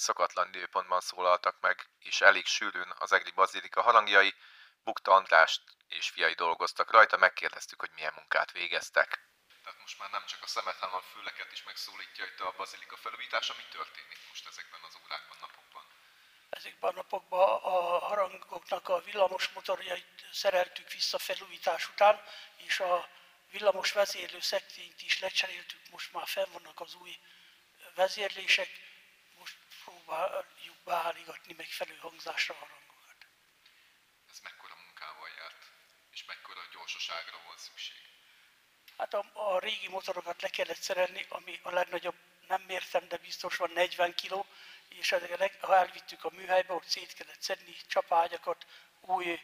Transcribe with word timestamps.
szokatlan 0.00 0.48
időpontban 0.48 1.00
szólaltak 1.00 1.60
meg, 1.60 1.88
és 1.98 2.20
elég 2.20 2.46
sűrűn 2.46 2.94
az 2.98 3.12
Egri 3.12 3.30
Bazilika 3.30 3.82
harangjai, 3.82 4.34
Bukta 4.84 5.12
Andrást 5.12 5.62
és 5.88 6.08
fiai 6.08 6.34
dolgoztak 6.34 6.90
rajta, 6.90 7.16
megkérdeztük, 7.16 7.80
hogy 7.80 7.90
milyen 7.94 8.12
munkát 8.16 8.52
végeztek. 8.52 9.28
Tehát 9.62 9.80
most 9.80 9.98
már 9.98 10.10
nem 10.10 10.24
csak 10.26 10.42
a 10.42 10.46
szemet, 10.46 10.78
hanem 10.78 10.94
a 10.94 11.00
füleket 11.00 11.52
is 11.52 11.62
megszólítja 11.62 12.24
itt 12.24 12.40
a 12.40 12.54
bazilika 12.56 12.96
felújítása. 12.96 13.54
Mi 13.56 13.62
történik 13.70 14.18
most 14.28 14.46
ezekben 14.46 14.80
az 14.88 14.96
órákban, 15.04 15.36
napokban? 15.40 15.84
Ezekben 16.50 16.90
a 16.90 16.94
napokban 16.94 17.62
a 17.62 17.98
harangoknak 17.98 18.88
a 18.88 19.00
villamos 19.00 19.48
motorjait 19.48 20.28
szereltük 20.32 20.90
vissza 20.90 21.18
felújítás 21.18 21.88
után, 21.88 22.22
és 22.56 22.80
a 22.80 23.08
villamos 23.50 23.92
vezérlő 23.92 24.40
szekrényt 24.40 25.02
is 25.02 25.20
lecseréltük, 25.20 25.80
most 25.90 26.12
már 26.12 26.26
fenn 26.26 26.52
vannak 26.52 26.80
az 26.80 26.94
új 26.94 27.18
vezérlések, 27.94 28.68
próbáljuk 30.10 30.76
beállítani 30.84 31.54
megfelelő 31.56 31.98
hangzásra 31.98 32.54
a 32.54 32.58
harangokat. 32.58 33.26
Ez 34.30 34.38
mekkora 34.42 34.74
munkával 34.84 35.28
járt, 35.38 35.62
és 36.10 36.24
mekkora 36.24 36.60
gyorsaságra 36.72 37.40
volt 37.44 37.58
szükség? 37.58 37.96
Hát 38.96 39.14
a, 39.14 39.24
a 39.32 39.58
régi 39.58 39.88
motorokat 39.88 40.42
le 40.42 40.48
kellett 40.48 40.80
szerelni, 40.80 41.26
ami 41.28 41.60
a 41.62 41.70
legnagyobb, 41.70 42.14
nem 42.48 42.62
mértem, 42.62 43.08
de 43.08 43.16
biztos 43.16 43.56
van 43.56 43.70
40 43.70 44.14
kg, 44.14 44.44
és 44.88 45.14
ha 45.60 45.76
elvittük 45.76 46.24
a 46.24 46.30
műhelybe, 46.30 46.72
ott 46.72 46.88
szét 46.88 47.12
kellett 47.12 47.40
szedni 47.40 47.76
csapágyakat, 47.86 48.66
új 49.00 49.40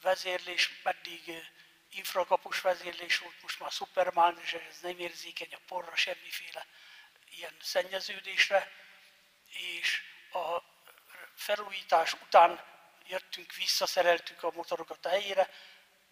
vezérlés, 0.00 0.82
meddig 0.82 1.50
infrakapus 1.90 2.60
vezérlés 2.60 3.18
volt, 3.18 3.42
most 3.42 3.60
már 3.60 3.70
Superman, 3.70 4.38
és 4.42 4.52
ez 4.52 4.80
nem 4.80 4.98
érzékeny 4.98 5.54
a 5.54 5.58
porra, 5.66 5.96
semmiféle 5.96 6.66
ilyen 7.28 7.56
szennyeződésre, 7.60 8.83
és 9.54 10.02
a 10.32 10.62
felújítás 11.34 12.12
után 12.12 12.64
jöttünk, 13.06 13.54
visszaszereltük 13.54 14.42
a 14.42 14.50
motorokat 14.54 15.06
a 15.06 15.08
helyére, 15.08 15.50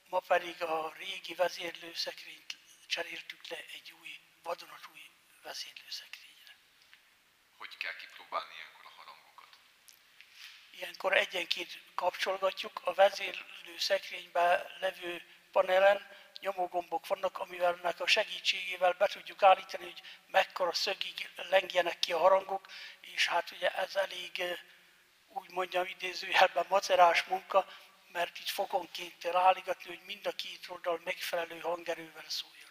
ma 0.09 0.21
pedig 0.21 0.63
a 0.63 0.93
régi 0.97 1.35
vezérlőszekrényt 1.35 2.59
cseréltük 2.87 3.47
le 3.49 3.57
egy 3.57 3.95
új, 4.01 4.21
vadonatúj 4.43 5.01
vezérlőszekrényre. 5.43 6.57
Hogy 7.57 7.77
kell 7.77 7.97
kipróbálni 7.97 8.55
ilyenkor 8.55 8.85
a 8.85 8.93
harangokat? 8.97 9.59
Ilyenkor 10.71 11.17
egyenként 11.17 11.79
kapcsolgatjuk, 11.95 12.81
a 12.85 12.95
vezérlőszekrényben 12.95 14.73
levő 14.81 15.23
panelen 15.53 16.07
nyomógombok 16.43 17.07
vannak, 17.07 17.39
amivel 17.39 17.95
a 17.99 18.07
segítségével 18.07 18.93
be 18.93 19.07
tudjuk 19.07 19.43
állítani, 19.43 19.85
hogy 19.85 20.03
mekkora 20.27 20.73
szögig 20.73 21.31
lengjenek 21.51 21.99
ki 21.99 22.13
a 22.13 22.19
harangok, 22.19 22.67
és 23.01 23.29
hát 23.29 23.51
ugye 23.51 23.75
ez 23.75 23.97
elég, 23.97 24.43
úgy 25.29 25.51
mondjam 25.51 25.87
idézőjelben 25.87 26.67
macerás 26.69 27.25
munka, 27.25 27.67
mert 28.13 28.39
így 28.39 28.51
fokonként 28.51 29.19
kell 29.19 29.37
állítani, 29.37 29.85
hogy 29.87 30.03
mind 30.05 30.27
a 30.27 30.33
két 30.33 30.69
oldal 30.69 31.01
megfelelő 31.05 31.61
hangerővel 31.61 32.29
szóljon. 32.29 32.71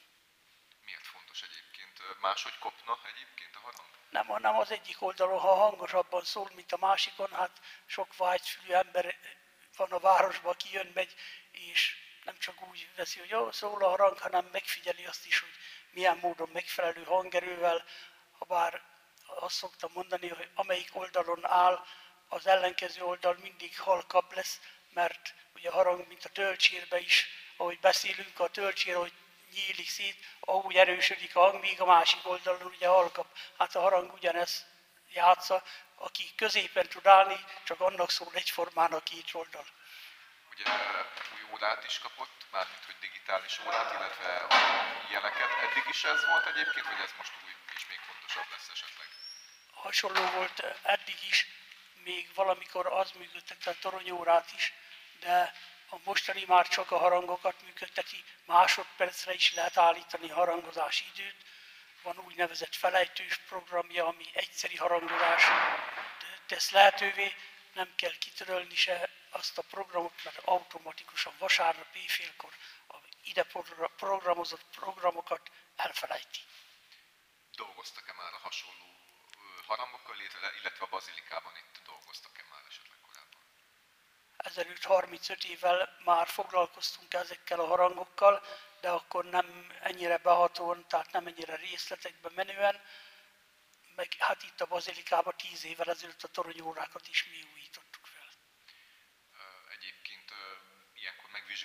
Miért 0.86 1.06
fontos 1.06 1.42
egyébként? 1.42 2.20
Máshogy 2.22 2.58
kopna 2.60 3.00
egyébként 3.14 3.56
a 3.56 3.60
harang? 3.60 3.90
Nem, 4.10 4.26
hanem 4.26 4.58
az 4.58 4.72
egyik 4.72 5.02
oldalon, 5.02 5.40
ha 5.40 5.54
hangosabban 5.56 6.24
szól, 6.24 6.50
mint 6.56 6.72
a 6.72 6.78
másikon, 6.78 7.32
hát 7.32 7.60
sok 7.86 8.16
vágyfülű 8.16 8.74
ember 8.74 9.16
van 9.76 9.92
a 9.92 10.00
városban, 10.00 10.52
aki 10.52 10.72
jön, 10.72 10.92
megy, 10.94 11.16
és 11.52 12.01
veszi, 13.02 13.20
hogy 13.20 13.30
jó, 13.30 13.52
szól 13.52 13.84
a 13.84 13.90
harang, 13.90 14.18
hanem 14.18 14.50
megfigyeli 14.52 15.06
azt 15.06 15.26
is, 15.26 15.40
hogy 15.40 15.50
milyen 15.92 16.18
módon 16.18 16.50
megfelelő 16.54 17.04
hangerővel, 17.04 17.84
ha 18.38 18.46
bár 18.46 18.82
azt 19.26 19.56
szoktam 19.56 19.92
mondani, 19.94 20.28
hogy 20.28 20.50
amelyik 20.56 20.90
oldalon 20.94 21.46
áll, 21.46 21.86
az 22.28 22.48
ellenkező 22.48 23.02
oldal 23.02 23.38
mindig 23.42 23.80
halkabb 23.80 24.36
lesz, 24.36 24.60
mert 24.94 25.34
ugye 25.56 25.70
a 25.70 25.74
harang, 25.74 26.08
mint 26.08 26.26
a 26.26 26.30
töltsérbe 26.30 27.00
is, 27.00 27.28
ahogy 27.58 27.80
beszélünk, 27.80 28.40
a 28.40 28.50
töltsér, 28.50 28.96
hogy 28.96 29.14
nyílik 29.54 29.90
szét, 29.90 30.18
ahogy 30.40 30.76
erősödik 30.76 31.36
a 31.36 31.40
hang, 31.40 31.62
míg 31.62 31.82
a 31.82 31.86
másik 31.86 32.28
oldalon 32.28 32.64
ugye 32.64 32.88
halkabb. 32.88 33.28
Hát 33.58 33.76
a 33.76 33.82
harang 33.82 34.14
ugyanez 34.14 34.66
játsza, 35.14 35.64
aki 35.96 36.36
középen 36.36 36.88
tud 36.88 37.08
állni, 37.08 37.46
csak 37.64 37.80
annak 37.80 38.10
szól 38.10 38.32
egyformán 38.34 38.94
a 38.94 39.04
két 39.04 39.34
oldal. 39.34 39.66
Ugye 40.62 41.06
új 41.34 41.54
órát 41.54 41.84
is 41.86 42.00
kapott, 42.00 42.46
mármint 42.52 42.86
hogy 42.86 42.96
digitális 43.00 43.60
órát, 43.66 43.94
illetve 43.94 44.48
ilyeneket. 45.10 45.50
Eddig 45.66 45.84
is 45.90 46.04
ez 46.04 46.26
volt 46.26 46.46
egyébként, 46.46 46.86
vagy 46.86 47.00
ez 47.04 47.14
most 47.18 47.32
új 47.46 47.52
és 47.76 47.86
még 47.90 48.00
fontosabb 48.00 48.50
lesz 48.52 48.70
esetleg? 48.74 49.08
Hasonló 49.74 50.26
volt 50.26 50.64
eddig 50.82 51.18
is, 51.30 51.48
még 52.04 52.34
valamikor 52.34 52.88
az 52.88 53.12
működtette 53.12 53.70
a 53.70 53.80
toronyórát 53.82 54.52
is, 54.56 54.74
de 55.20 55.54
a 55.90 55.96
mostani 56.04 56.44
már 56.48 56.68
csak 56.68 56.92
a 56.92 56.98
harangokat 56.98 57.62
működteti, 57.62 58.24
másodpercre 58.46 59.34
is 59.34 59.54
lehet 59.54 59.78
állítani 59.78 60.32
a 60.32 60.34
harangozási 60.36 61.06
időt. 61.14 61.36
Van 62.02 62.18
úgynevezett 62.18 62.76
felejtős 62.76 63.38
programja, 63.38 64.08
ami 64.08 64.26
egyszeri 64.34 64.78
harangozás 64.78 65.44
tesz 66.46 66.72
lehetővé, 66.72 67.36
nem 67.74 67.96
kell 67.96 68.18
kitörölni 68.20 68.76
se 68.76 69.10
azt 69.42 69.58
a 69.58 69.62
programot, 69.62 70.24
mert 70.24 70.38
automatikusan 70.38 71.34
vasárnap 71.38 71.96
éjfélkor 71.96 72.54
a 72.88 72.96
ide 73.24 73.44
programozott 73.96 74.66
programokat 74.72 75.52
elfelejti. 75.76 76.40
Dolgoztak-e 77.56 78.14
már 78.14 78.34
a 78.34 78.38
hasonló 78.38 78.86
harangokkal, 79.68 80.16
illetve 80.60 80.86
a 80.86 80.90
bazilikában 80.90 81.54
itt 81.56 81.82
dolgoztak-e 81.86 82.44
már 82.50 82.64
esetleg 82.70 82.98
korábban? 83.02 83.42
Ezelőtt 84.38 84.84
35 84.84 85.44
évvel 85.44 85.98
már 86.04 86.28
foglalkoztunk 86.28 87.14
ezekkel 87.14 87.60
a 87.60 87.68
harangokkal, 87.68 88.46
de 88.80 88.90
akkor 88.90 89.26
nem 89.26 89.72
ennyire 89.82 90.18
behatóan, 90.18 90.88
tehát 90.88 91.12
nem 91.12 91.28
ennyire 91.28 91.56
részletekbe 91.56 92.30
menően, 92.36 92.82
meg 93.96 94.14
hát 94.20 94.44
itt 94.44 94.62
a 94.62 94.66
bazilikában 94.66 95.34
10 95.38 95.66
évvel 95.66 95.90
ezelőtt 95.90 96.24
a 96.24 96.28
toronyórákat 96.28 97.08
is 97.08 97.26
mi 97.26 97.48
újítottuk 97.54 98.06
fel. 98.06 98.30
Egyébként 99.70 100.34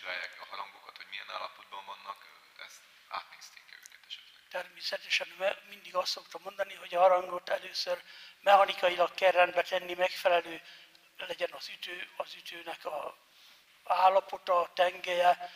megvizsgálják 0.04 0.40
a 0.40 0.46
harangokat, 0.50 0.96
hogy 0.96 1.06
milyen 1.10 1.30
állapotban 1.30 1.84
vannak, 1.84 2.18
ezt 2.66 2.80
átnézték 3.08 3.64
őket 3.76 4.00
esetleg? 4.06 4.48
Természetesen 4.50 5.28
mindig 5.68 5.94
azt 5.94 6.10
szoktam 6.10 6.42
mondani, 6.42 6.74
hogy 6.74 6.94
a 6.94 7.00
harangot 7.00 7.48
először 7.48 8.02
mechanikailag 8.40 9.14
kell 9.14 9.30
rendbe 9.30 9.62
tenni, 9.62 9.94
megfelelő 9.94 10.62
legyen 11.16 11.52
az 11.52 11.68
ütő, 11.68 12.08
az 12.16 12.34
ütőnek 12.34 12.84
a 12.84 13.16
állapota, 13.84 14.60
a 14.60 14.72
tengelye, 14.72 15.50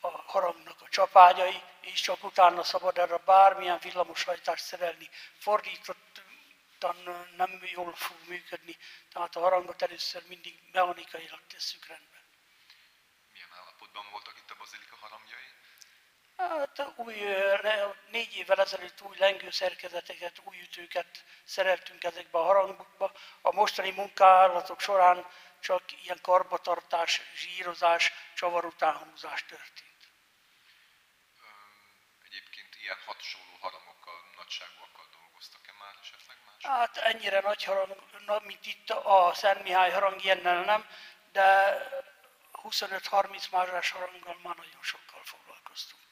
a 0.00 0.08
harangnak 0.08 0.80
a 0.80 0.88
csapágyai, 0.88 1.62
és 1.80 2.00
csak 2.00 2.24
utána 2.24 2.62
szabad 2.62 2.98
erre 2.98 3.16
bármilyen 3.16 3.78
villamoshajtást 3.78 4.64
szerelni. 4.64 5.10
Fordítottan 5.38 6.96
nem 7.36 7.60
jól 7.62 7.94
fog 7.94 8.16
működni, 8.26 8.76
tehát 9.12 9.36
a 9.36 9.40
harangot 9.40 9.82
először 9.82 10.22
mindig 10.26 10.62
mechanikailag 10.72 11.40
tesszük 11.46 11.86
rendbe. 11.86 12.21
Állapotban 13.92 14.10
voltak 14.10 14.38
itt 14.38 14.50
a 14.50 14.54
bazilika 14.58 14.96
harangjai? 15.00 15.48
Hát 16.36 16.92
új, 16.96 17.14
négy 18.10 18.36
évvel 18.36 18.60
ezelőtt 18.60 19.00
új 19.00 19.16
lengőszerkezeteket, 19.18 20.40
új 20.44 20.60
ütőket 20.60 21.24
szereltünk 21.44 22.04
ezekbe 22.04 22.38
a 22.38 22.42
harangokba. 22.42 23.12
A 23.40 23.52
mostani 23.52 23.90
munkálatok 23.90 24.80
során 24.80 25.26
csak 25.60 25.82
ilyen 26.02 26.18
karbatartás, 26.22 27.20
zsírozás, 27.34 28.12
csavar 28.34 28.64
utánhúzás 28.64 29.44
történt. 29.44 30.00
Egyébként 32.24 32.74
ilyen 32.82 32.98
hasonló 33.06 33.56
harangokkal, 33.60 34.14
nagyságúakkal 34.36 35.06
dolgoztak-e 35.12 35.72
már 35.78 35.94
esetleg 36.02 36.36
más? 36.46 36.64
Hát 36.64 36.96
ennyire 36.96 37.40
nagy 37.40 37.64
harang, 37.64 38.42
mint 38.44 38.66
itt 38.66 38.90
a 38.90 39.32
Szent 39.34 39.62
Mihály 39.62 39.90
harang, 39.90 40.24
ilyennel 40.24 40.64
nem, 40.64 40.86
de 41.32 41.76
25-30 42.64 43.50
mázsás 43.50 43.90
haranggal 43.90 44.38
már 44.42 44.56
nagyon 44.56 44.82
sokkal 44.82 45.22
foglalkoztunk 45.24 46.02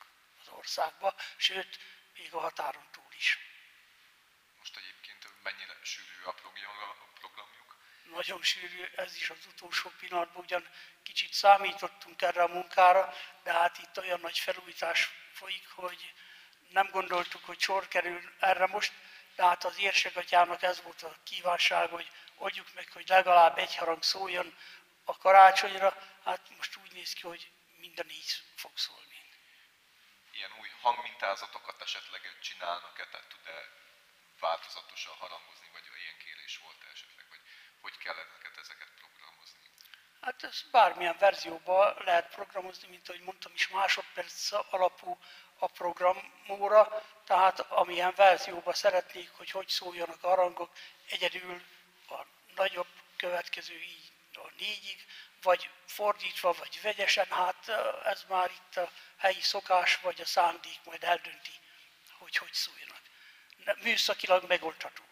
országba, 0.61 1.15
sőt, 1.37 1.79
még 2.15 2.35
a 2.35 2.41
határon 2.41 2.87
túl 2.91 3.13
is. 3.17 3.39
Most 4.59 4.77
egyébként 4.77 5.43
mennyire 5.43 5.77
sűrű 5.83 6.23
a 6.25 6.33
programjuk? 7.21 7.77
Nagyon 8.05 8.43
sűrű, 8.43 8.85
ez 8.97 9.17
is 9.17 9.31
az 9.31 9.47
utolsó 9.47 9.91
pillanatban, 9.99 10.43
ugyan 10.43 10.69
kicsit 11.03 11.33
számítottunk 11.33 12.23
erre 12.23 12.43
a 12.43 12.49
munkára, 12.49 13.15
de 13.43 13.53
hát 13.53 13.79
itt 13.79 13.99
olyan 13.99 14.21
nagy 14.21 14.39
felújítás 14.39 15.11
folyik, 15.33 15.69
hogy 15.69 16.15
nem 16.69 16.89
gondoltuk, 16.91 17.45
hogy 17.45 17.61
sor 17.61 17.89
kerül 17.89 18.33
erre 18.39 18.67
most, 18.67 18.93
de 19.37 19.43
hát 19.43 19.65
az 19.65 19.79
érsegatyának 19.79 20.63
ez 20.63 20.83
volt 20.83 21.03
a 21.03 21.17
kívánság, 21.25 21.91
hogy 21.91 22.11
oldjuk 22.37 22.75
meg, 22.75 22.89
hogy 22.93 23.09
legalább 23.09 23.59
egy 23.59 23.77
harang 23.77 24.03
szóljon 24.03 24.57
a 25.05 25.17
karácsonyra, 25.17 25.97
hát 26.25 26.41
most 26.57 26.77
úgy 26.77 26.93
néz 26.93 27.13
ki, 27.13 27.27
hogy 27.27 27.51
minden 27.77 28.09
így 28.11 28.33
fog 28.57 28.71
szólni. 28.75 29.21
Ilyen 30.33 30.51
új 30.61 30.69
hangmintázatokat 30.81 31.83
esetleg 31.83 32.21
csinálnak-e, 32.41 33.07
tehát 33.07 33.29
tud-e 33.29 33.69
változatosan 34.41 35.15
harangozni, 35.15 35.69
vagy 35.73 35.83
ilyen 36.03 36.19
kérés 36.25 36.59
volt 36.59 36.83
esetleg, 36.93 37.27
vagy 37.29 37.41
hogy 37.81 37.97
kellene 37.99 38.31
ezeket 38.61 38.89
programozni? 38.99 39.71
Hát 40.21 40.43
ez 40.43 40.63
bármilyen 40.71 41.17
verzióban 41.19 41.97
lehet 42.05 42.35
programozni, 42.35 42.89
mint 42.89 43.09
ahogy 43.09 43.23
mondtam 43.23 43.53
is, 43.55 43.69
másodperc 43.69 44.53
alapú 44.71 45.19
a 45.59 45.67
programóra, 45.67 47.03
tehát 47.25 47.61
amilyen 47.61 48.13
verzióban 48.17 48.75
szeretnék, 48.75 49.31
hogy 49.31 49.51
hogy 49.51 49.69
szóljanak 49.69 50.25
a 50.25 50.29
harangok, 50.29 50.71
egyedül 51.09 51.63
a 52.09 52.25
nagyobb 52.55 52.89
következő 53.17 53.75
így 53.75 54.10
a 54.51 54.55
négyig, 54.59 55.07
vagy 55.43 55.71
fordítva, 55.87 56.53
vagy 56.53 56.81
vegyesen, 56.83 57.27
hát 57.31 57.69
ez 58.05 58.25
már 58.29 58.51
itt 58.51 58.77
a 58.77 58.91
helyi 59.17 59.41
szokás, 59.41 59.97
vagy 59.97 60.21
a 60.21 60.25
szándék 60.25 60.79
majd 60.85 61.05
eldönti, 61.05 61.55
hogy 62.19 62.37
hogy 62.37 62.53
szóljanak. 62.53 63.01
Műszakilag 63.83 64.45
megoldható. 64.49 65.03